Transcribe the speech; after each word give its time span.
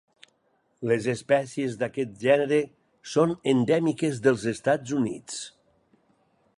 Les 0.91 1.09
espècies 1.11 1.75
d'aquest 1.83 2.15
gènere 2.23 2.59
són 3.17 3.35
endèmiques 3.55 4.23
dels 4.29 4.49
Estats 4.57 4.97
Units. 5.03 5.39